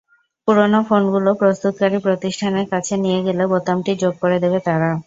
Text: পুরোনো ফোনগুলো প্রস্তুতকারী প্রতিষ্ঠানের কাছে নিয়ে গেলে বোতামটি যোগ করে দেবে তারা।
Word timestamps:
পুরোনো 0.47 0.79
ফোনগুলো 0.87 1.29
প্রস্তুতকারী 1.39 1.97
প্রতিষ্ঠানের 2.05 2.65
কাছে 2.73 2.93
নিয়ে 3.03 3.19
গেলে 3.27 3.43
বোতামটি 3.51 3.91
যোগ 4.01 4.13
করে 4.21 4.37
দেবে 4.43 4.59
তারা। 4.67 4.91